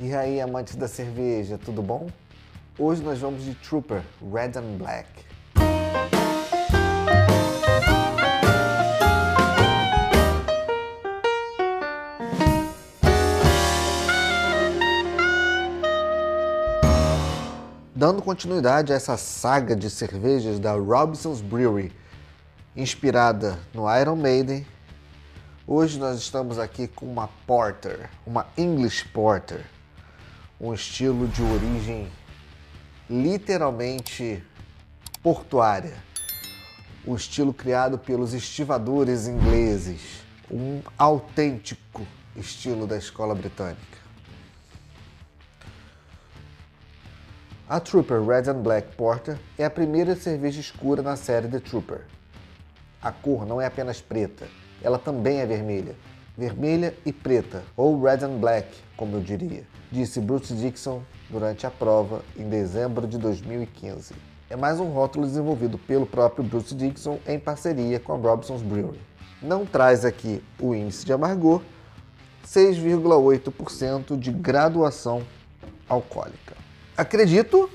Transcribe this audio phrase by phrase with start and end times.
[0.00, 2.08] E aí, amantes da cerveja, tudo bom?
[2.78, 4.00] Hoje nós vamos de Trooper
[4.32, 5.08] Red and Black.
[17.92, 21.90] Dando continuidade a essa saga de cervejas da Robinson's Brewery,
[22.76, 24.64] inspirada no Iron Maiden,
[25.66, 29.66] hoje nós estamos aqui com uma Porter, uma English Porter,
[30.60, 32.08] um estilo de origem
[33.08, 34.42] literalmente
[35.22, 35.94] portuária,
[37.06, 43.98] o estilo criado pelos estivadores ingleses, um autêntico estilo da escola britânica.
[47.68, 52.00] A Trooper Red and Black Porter é a primeira cerveja escura na série The Trooper.
[53.00, 54.48] A cor não é apenas preta,
[54.82, 55.94] ela também é vermelha.
[56.38, 61.70] Vermelha e preta, ou Red and Black, como eu diria, disse Bruce Dixon durante a
[61.70, 64.14] prova em dezembro de 2015.
[64.48, 69.00] É mais um rótulo desenvolvido pelo próprio Bruce Dixon em parceria com a Robson's Brewery.
[69.42, 71.60] Não traz aqui o índice de amargor,
[72.46, 75.24] 6,8% de graduação
[75.88, 76.56] alcoólica.
[76.96, 77.68] Acredito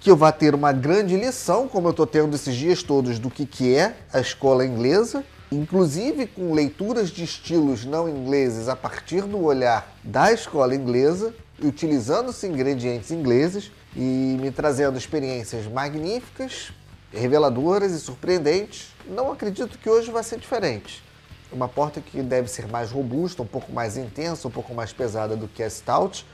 [0.00, 3.30] que eu vá ter uma grande lição, como eu estou tendo esses dias todos, do
[3.30, 9.22] que, que é a escola inglesa, inclusive com leituras de estilos não ingleses a partir
[9.22, 16.72] do olhar da escola inglesa, utilizando-se ingredientes ingleses e me trazendo experiências magníficas,
[17.12, 18.94] reveladoras e surpreendentes.
[19.06, 21.04] Não acredito que hoje vai ser diferente.
[21.52, 25.36] Uma porta que deve ser mais robusta, um pouco mais intensa, um pouco mais pesada
[25.36, 26.26] do que a Stout,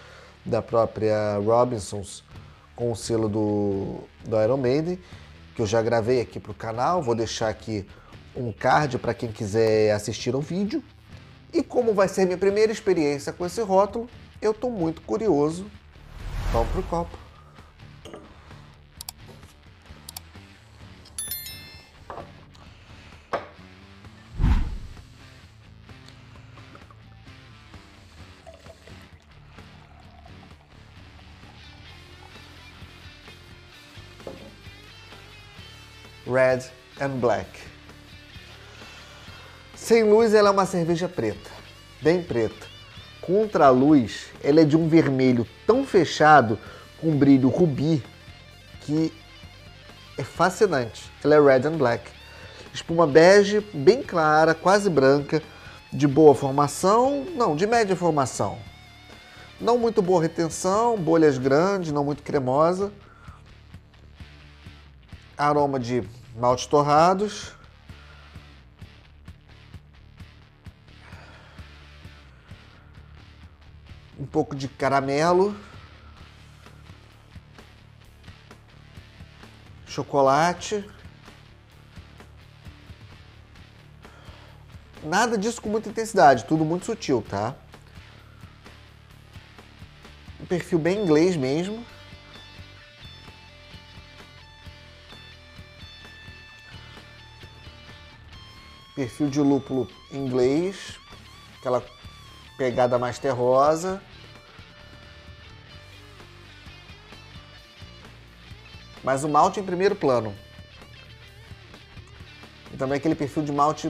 [0.45, 2.23] da própria Robinsons
[2.77, 5.01] com o selo do, do Iron Maiden,
[5.57, 7.03] que eu já gravei aqui para o canal.
[7.03, 7.85] Vou deixar aqui
[8.39, 10.83] um card para quem quiser assistir ao vídeo.
[11.53, 14.09] E como vai ser minha primeira experiência com esse rótulo,
[14.41, 15.67] eu estou muito curioso.
[16.53, 17.19] Vamos pro copo.
[36.27, 36.71] Red
[37.01, 37.78] and Black.
[39.89, 41.51] Sem luz, ela é uma cerveja preta,
[42.03, 42.67] bem preta.
[43.23, 46.59] Contra a luz, ela é de um vermelho tão fechado,
[47.01, 48.05] com brilho rubi,
[48.83, 49.11] que
[50.19, 51.11] é fascinante.
[51.25, 52.05] Ela é Red and Black.
[52.71, 55.43] Espuma bege, bem clara, quase branca,
[55.91, 58.59] de boa formação, não, de média formação.
[59.59, 62.93] Não muito boa retenção, bolhas grandes, não muito cremosa.
[65.35, 66.07] Aroma de
[66.37, 67.57] malte torrados.
[74.19, 75.57] Um pouco de caramelo.
[79.87, 80.85] Chocolate.
[85.05, 87.55] Nada disso com muita intensidade, tudo muito sutil, tá?
[90.41, 91.85] Um perfil bem inglês mesmo.
[98.99, 100.99] perfil de lúpulo inglês,
[101.61, 101.81] aquela
[102.59, 104.03] pegada mais terrosa.
[109.03, 110.35] Mas o malte em primeiro plano.
[112.75, 113.89] E também aquele perfil de malte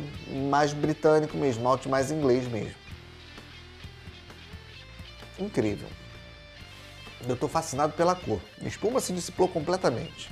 [0.50, 2.76] mais britânico mesmo, malte mais inglês mesmo.
[5.38, 5.88] Incrível.
[7.26, 8.40] Eu estou fascinado pela cor.
[8.60, 10.30] A espuma se dissipou completamente.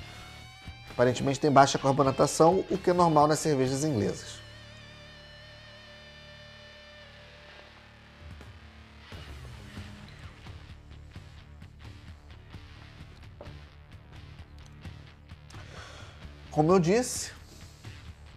[0.91, 4.46] Aparentemente tem baixa carbonatação, o que é normal nas cervejas inglesas.
[16.57, 17.33] Como eu disse,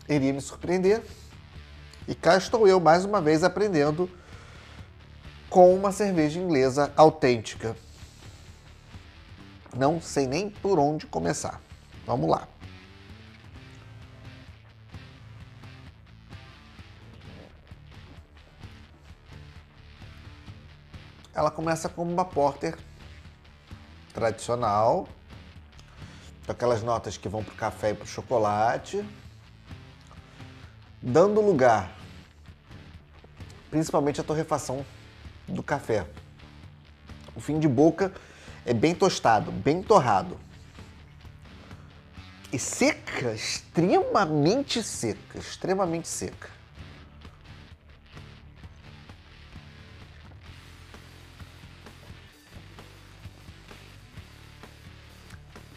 [0.09, 1.01] iria me surpreender.
[2.05, 4.11] E cá estou eu mais uma vez aprendendo
[5.49, 7.77] com uma cerveja inglesa autêntica.
[9.73, 11.61] Não sei nem por onde começar.
[12.05, 12.45] Vamos lá.
[21.33, 22.77] Ela começa como uma porter
[24.13, 25.07] tradicional,
[26.51, 29.03] aquelas notas que vão para o café e para o chocolate,
[31.01, 31.99] dando lugar
[33.69, 34.85] principalmente a torrefação
[35.47, 36.05] do café.
[37.35, 38.11] O fim de boca
[38.65, 40.37] é bem tostado, bem torrado.
[42.51, 46.49] E seca, extremamente seca, extremamente seca.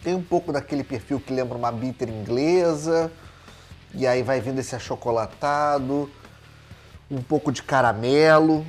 [0.02, 3.12] Tem um pouco daquele perfil que lembra uma bitter inglesa,
[3.94, 6.10] e aí vai vindo esse achocolatado,
[7.10, 8.66] um pouco de caramelo.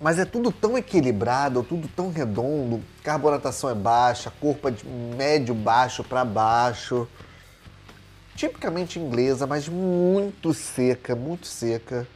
[0.00, 5.54] Mas é tudo tão equilibrado, tudo tão redondo, carbonatação é baixa, corpo é de médio
[5.54, 7.08] baixo para baixo.
[8.34, 12.08] Tipicamente inglesa, mas muito seca, muito seca.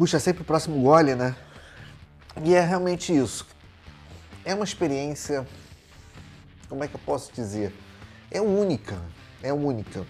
[0.00, 1.36] Puxa sempre o próximo gole, né?
[2.42, 3.46] E é realmente isso.
[4.46, 5.46] É uma experiência,
[6.70, 7.70] como é que eu posso dizer?
[8.30, 8.98] É única,
[9.42, 10.06] é única.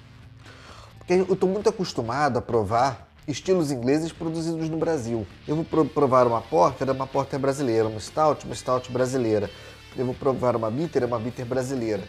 [0.96, 5.26] Porque eu estou muito acostumado a provar estilos ingleses produzidos no Brasil.
[5.48, 9.50] Eu vou provar uma porter, é uma porter brasileira, uma stout, uma stout brasileira.
[9.96, 12.04] Eu vou provar uma bitter, é uma bitter brasileira.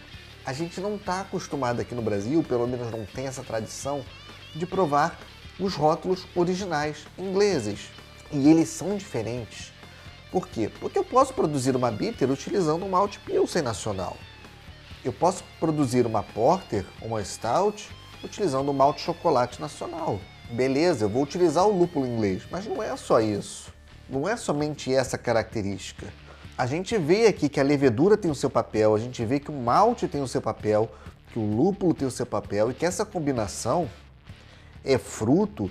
[0.45, 4.05] A gente não está acostumado aqui no Brasil, pelo menos não tem essa tradição,
[4.53, 5.17] de provar
[5.61, 7.89] os rótulos originais ingleses.
[8.31, 9.71] E eles são diferentes.
[10.31, 10.71] Por quê?
[10.79, 14.17] Porque eu posso produzir uma bitter utilizando um malte Pilsen nacional.
[15.03, 17.89] Eu posso produzir uma porter, uma stout,
[18.23, 20.19] utilizando um malte chocolate nacional.
[20.49, 23.71] Beleza, eu vou utilizar o lúpulo inglês, mas não é só isso.
[24.09, 26.07] Não é somente essa característica.
[26.57, 29.49] A gente vê aqui que a levedura tem o seu papel, a gente vê que
[29.49, 30.89] o malte tem o seu papel,
[31.31, 33.89] que o lúpulo tem o seu papel e que essa combinação
[34.83, 35.69] é fruto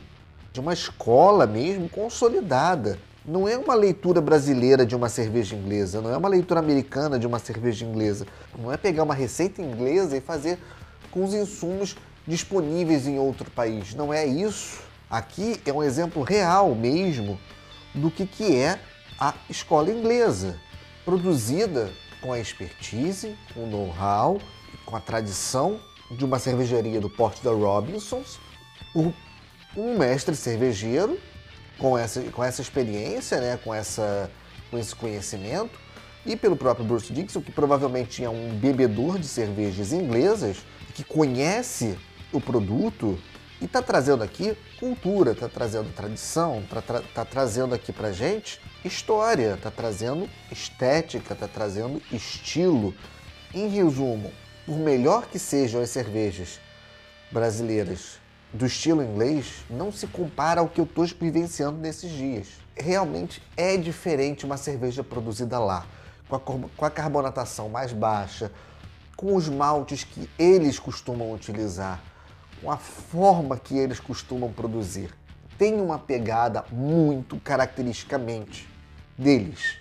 [0.52, 2.98] de uma escola mesmo consolidada.
[3.24, 7.26] Não é uma leitura brasileira de uma cerveja inglesa, não é uma leitura americana de
[7.26, 8.26] uma cerveja inglesa.
[8.58, 10.58] Não é pegar uma receita inglesa e fazer
[11.10, 11.96] com os insumos
[12.26, 13.94] disponíveis em outro país.
[13.94, 14.80] Não é isso.
[15.08, 17.38] Aqui é um exemplo real mesmo
[17.94, 18.78] do que, que é
[19.18, 20.58] a escola inglesa,
[21.04, 21.90] produzida
[22.22, 24.40] com a expertise, com o know-how,
[24.86, 25.80] com a tradição
[26.10, 28.38] de uma cervejaria do porte da Robinsons,
[28.94, 31.18] um mestre cervejeiro
[31.78, 34.30] com essa, com essa experiência, né, com, essa,
[34.70, 35.78] com esse conhecimento,
[36.26, 40.58] e pelo próprio Bruce Dixon, que provavelmente tinha um bebedor de cervejas inglesas,
[40.94, 41.98] que conhece
[42.32, 43.18] o produto
[43.60, 48.60] e está trazendo aqui cultura, está trazendo tradição, está tra tá trazendo aqui para gente
[48.84, 52.94] história, está trazendo estética, está trazendo estilo.
[53.52, 54.32] Em resumo,
[54.64, 56.60] por melhor que sejam as cervejas
[57.32, 58.19] brasileiras
[58.52, 62.48] do estilo inglês não se compara ao que eu estou vivenciando nesses dias.
[62.76, 65.86] Realmente é diferente uma cerveja produzida lá,
[66.28, 68.50] com a, com a carbonatação mais baixa,
[69.16, 72.02] com os maltes que eles costumam utilizar,
[72.60, 75.14] com a forma que eles costumam produzir.
[75.56, 78.66] Tem uma pegada muito caracteristicamente
[79.16, 79.76] deles.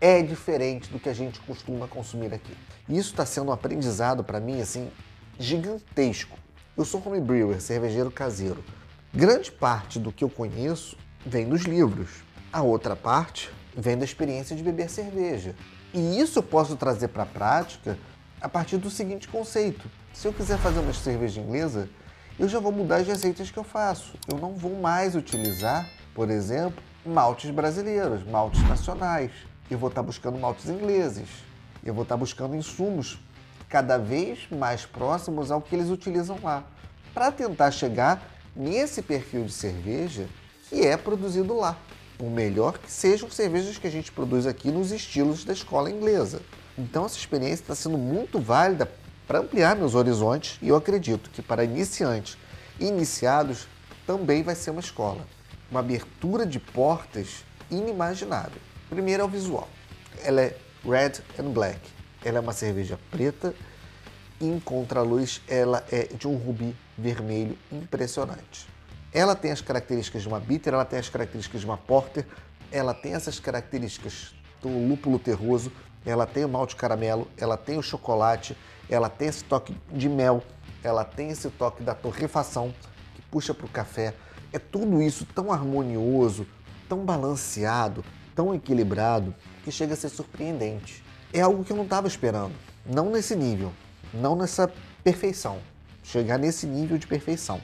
[0.00, 2.54] É diferente do que a gente costuma consumir aqui.
[2.88, 4.90] Isso está sendo um aprendizado para mim assim
[5.38, 6.43] gigantesco
[6.76, 8.64] eu sou home brewer, cervejeiro caseiro.
[9.12, 12.24] Grande parte do que eu conheço vem dos livros.
[12.52, 15.54] A outra parte vem da experiência de beber cerveja.
[15.92, 17.96] E isso eu posso trazer para a prática
[18.40, 19.88] a partir do seguinte conceito.
[20.12, 21.88] Se eu quiser fazer uma cerveja inglesa,
[22.38, 24.18] eu já vou mudar as receitas que eu faço.
[24.28, 29.30] Eu não vou mais utilizar, por exemplo, maltes brasileiros, maltes nacionais.
[29.70, 31.28] Eu vou estar buscando maltes ingleses.
[31.84, 33.20] Eu vou estar buscando insumos
[33.74, 36.62] cada vez mais próximos ao que eles utilizam lá,
[37.12, 38.22] para tentar chegar
[38.54, 40.28] nesse perfil de cerveja
[40.68, 41.76] que é produzido lá.
[42.20, 46.40] O melhor que sejam cervejas que a gente produz aqui nos estilos da escola inglesa.
[46.78, 48.88] Então essa experiência está sendo muito válida
[49.26, 52.38] para ampliar meus horizontes e eu acredito que para iniciantes
[52.78, 53.66] e iniciados
[54.06, 55.26] também vai ser uma escola.
[55.68, 58.60] Uma abertura de portas inimaginável.
[58.88, 59.68] Primeiro é o visual.
[60.22, 61.93] Ela é red and black
[62.24, 63.54] ela é uma cerveja preta
[64.40, 68.66] e em contraluz ela é de um rubi vermelho impressionante.
[69.12, 72.26] Ela tem as características de uma bitter, ela tem as características de uma porter,
[72.72, 75.70] ela tem essas características do lúpulo terroso,
[76.04, 78.56] ela tem o malte caramelo, ela tem o chocolate,
[78.88, 80.42] ela tem esse toque de mel,
[80.82, 82.74] ela tem esse toque da torrefação
[83.14, 84.14] que puxa para o café.
[84.52, 86.46] É tudo isso tão harmonioso,
[86.88, 88.04] tão balanceado,
[88.34, 91.03] tão equilibrado que chega a ser surpreendente
[91.34, 92.54] é algo que eu não estava esperando.
[92.86, 93.72] Não nesse nível,
[94.12, 94.72] não nessa
[95.02, 95.58] perfeição.
[96.04, 97.60] Chegar nesse nível de perfeição.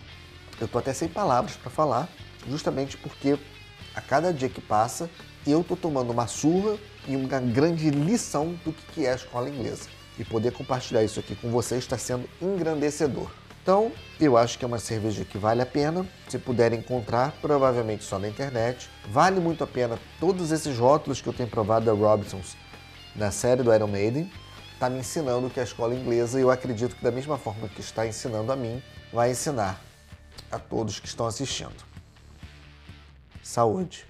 [0.60, 2.08] Eu estou até sem palavras para falar,
[2.48, 3.38] justamente porque
[3.94, 5.08] a cada dia que passa
[5.46, 9.88] eu estou tomando uma surra e uma grande lição do que é a escola inglesa.
[10.18, 13.30] E poder compartilhar isso aqui com vocês está sendo engrandecedor.
[13.62, 16.04] Então, eu acho que é uma cerveja que vale a pena.
[16.28, 18.90] Se puder encontrar, provavelmente só na internet.
[19.08, 22.56] Vale muito a pena todos esses rótulos que eu tenho provado da Robinsons
[23.14, 24.30] na série do Iron Maiden.
[24.74, 27.68] está me ensinando o que a escola inglesa e eu acredito que da mesma forma
[27.68, 29.80] que está ensinando a mim, vai ensinar
[30.50, 31.84] a todos que estão assistindo.
[33.42, 34.09] Saúde!